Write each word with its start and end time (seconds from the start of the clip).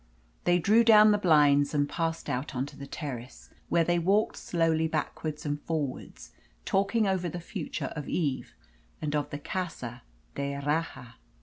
They 0.45 0.57
drew 0.57 0.83
down 0.83 1.11
the 1.11 1.19
blinds 1.19 1.75
and 1.75 1.87
passed 1.87 2.27
out 2.27 2.55
on 2.55 2.65
to 2.65 2.75
the 2.75 2.87
terrace, 2.87 3.51
where 3.69 3.83
they 3.83 3.99
walked 3.99 4.35
slowly 4.35 4.87
backwards 4.87 5.45
and 5.45 5.61
forwards, 5.61 6.31
talking 6.65 7.05
over 7.07 7.29
the 7.29 7.39
future 7.39 7.93
of 7.95 8.09
Eve 8.09 8.55
and 8.99 9.15
of 9.15 9.29
the 9.29 9.37
Casa 9.37 10.01
d'Erraha. 10.33 11.17